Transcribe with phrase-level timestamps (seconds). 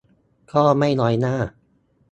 [0.51, 1.35] ก็ไม่น้อยหน้า